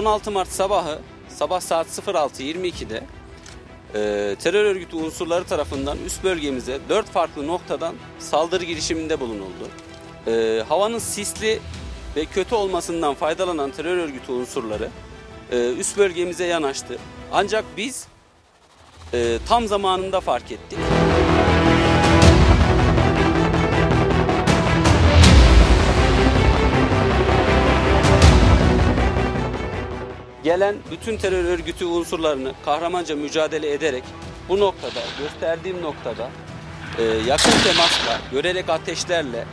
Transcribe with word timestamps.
16 0.00 0.30
Mart 0.30 0.48
sabahı 0.48 0.98
sabah 1.28 1.60
saat 1.60 1.86
06.22'de 1.86 3.02
e, 3.94 4.36
terör 4.36 4.64
örgütü 4.64 4.96
unsurları 4.96 5.44
tarafından 5.44 5.98
üst 6.06 6.24
bölgemize 6.24 6.78
4 6.88 7.06
farklı 7.06 7.46
noktadan 7.46 7.94
saldırı 8.18 8.64
girişiminde 8.64 9.20
bulunuldu. 9.20 9.68
E, 10.26 10.62
havanın 10.68 10.98
sisli 10.98 11.60
ve 12.16 12.24
kötü 12.24 12.54
olmasından 12.54 13.14
faydalanan 13.14 13.70
terör 13.70 13.96
örgütü 13.96 14.32
unsurları 14.32 14.88
e, 15.52 15.72
üst 15.72 15.98
bölgemize 15.98 16.44
yanaştı. 16.44 16.98
Ancak 17.32 17.64
biz 17.76 18.06
e, 19.14 19.38
tam 19.48 19.66
zamanında 19.66 20.20
fark 20.20 20.52
ettik. 20.52 20.78
Gelen 30.44 30.76
bütün 30.90 31.16
terör 31.16 31.44
örgütü 31.44 31.84
unsurlarını 31.84 32.52
kahramanca 32.64 33.16
mücadele 33.16 33.72
ederek 33.72 34.04
bu 34.48 34.60
noktada, 34.60 35.00
gösterdiğim 35.18 35.82
noktada 35.82 36.30
e, 36.98 37.02
yakın 37.02 37.50
temasla, 37.50 38.20
görerek 38.32 38.70
ateşlerle, 38.70 39.44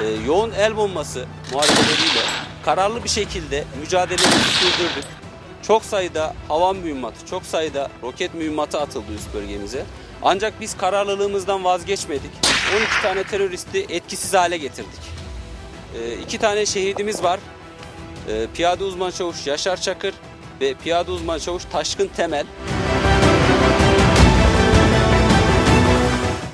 e, 0.00 0.26
yoğun 0.26 0.50
el 0.50 0.76
bombası 0.76 1.26
muharebeleriyle 1.52 2.20
kararlı 2.64 3.04
bir 3.04 3.08
şekilde 3.08 3.64
mücadelemizi 3.80 4.48
sürdürdük. 4.60 5.04
Çok 5.62 5.84
sayıda 5.84 6.34
havan 6.48 6.76
mühimmatı, 6.76 7.26
çok 7.26 7.42
sayıda 7.44 7.90
roket 8.02 8.34
mühimmatı 8.34 8.80
atıldı 8.80 9.14
üst 9.14 9.34
bölgemize. 9.34 9.84
Ancak 10.22 10.60
biz 10.60 10.76
kararlılığımızdan 10.76 11.64
vazgeçmedik. 11.64 12.30
12 12.76 13.02
tane 13.02 13.24
teröristi 13.24 13.86
etkisiz 13.88 14.34
hale 14.34 14.56
getirdik. 14.56 15.00
E, 16.00 16.18
iki 16.18 16.38
tane 16.38 16.66
şehidimiz 16.66 17.22
var. 17.22 17.40
E, 18.28 18.46
Piyade 18.54 18.84
uzman 18.84 19.10
çavuş 19.10 19.46
Yaşar 19.46 19.80
Çakır 19.80 20.14
ve 20.64 20.74
piyade 20.74 21.10
uzman 21.10 21.38
çavuş 21.38 21.62
Taşkın 21.72 22.08
Temel. 22.08 22.46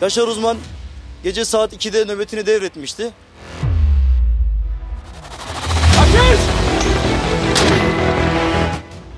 Yaşar 0.01 0.29
Uzman 0.29 0.57
gece 1.23 1.45
saat 1.45 1.73
2'de 1.73 2.05
nöbetini 2.05 2.47
devretmişti. 2.47 3.11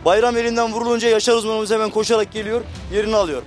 Bayram 0.04 0.36
elinden 0.36 0.72
vurulunca 0.72 1.08
Yaşar 1.08 1.34
Uzmanımız 1.34 1.70
hemen 1.70 1.90
koşarak 1.90 2.32
geliyor, 2.32 2.60
yerini 2.92 3.16
alıyor. 3.16 3.42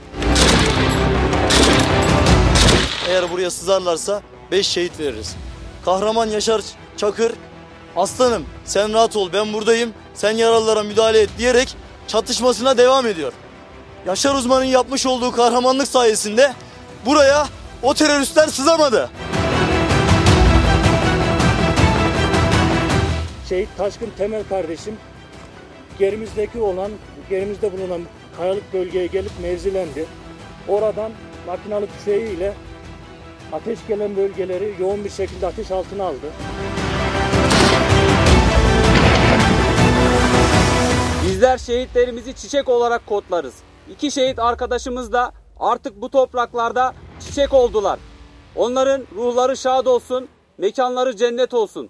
Eğer 3.10 3.32
buraya 3.32 3.52
sızarlarsa 3.52 4.22
5 4.52 4.68
şehit 4.68 5.00
veririz. 5.00 5.36
Kahraman 5.86 6.28
Yaşar 6.28 6.62
Çakır, 6.98 7.32
aslanım 7.96 8.46
sen 8.66 8.94
rahat 8.94 9.16
ol 9.16 9.30
ben 9.34 9.54
buradayım, 9.54 9.94
sen 10.14 10.32
yaralılara 10.32 10.84
müdahale 10.84 11.22
et 11.22 11.30
diyerek 11.38 11.76
çatışmasına 12.08 12.78
devam 12.78 13.08
ediyor. 13.08 13.34
Yaşar 14.08 14.36
Uzman'ın 14.36 14.66
yapmış 14.66 15.06
olduğu 15.06 15.32
kahramanlık 15.32 15.88
sayesinde 15.88 16.54
buraya 17.06 17.48
o 17.84 17.94
teröristler 17.94 18.48
sızamadı. 18.48 19.10
Şehit 23.50 23.70
Taşkın 23.78 24.10
Temel 24.18 24.44
kardeşim 24.50 24.98
gerimizdeki 26.00 26.60
olan, 26.60 26.92
gerimizde 27.30 27.74
bulunan 27.74 28.02
kayalık 28.38 28.74
bölgeye 28.74 29.08
gelip 29.08 29.32
mevzilendi. 29.42 30.06
Oradan 30.68 31.12
makinalı 31.48 31.88
tüfeğiyle 31.88 32.54
ateş 33.52 33.80
gelen 33.88 34.16
bölgeleri 34.16 34.76
yoğun 34.80 35.04
bir 35.04 35.10
şekilde 35.10 35.48
ateş 35.48 35.72
altına 35.72 36.04
aldı. 36.04 36.32
Bizler 41.46 41.58
şehitlerimizi 41.58 42.36
çiçek 42.36 42.70
olarak 42.70 43.08
kodlarız. 43.08 43.56
İki 43.92 44.12
şehit 44.12 44.40
arkadaşımız 44.40 45.12
da 45.12 45.32
artık 45.60 46.02
bu 46.02 46.10
topraklarda 46.10 46.94
çiçek 47.20 47.54
oldular. 47.54 48.00
Onların 48.56 49.08
ruhları 49.16 49.58
şad 49.58 49.86
olsun, 49.86 50.28
mekanları 50.58 51.16
cennet 51.16 51.54
olsun. 51.54 51.90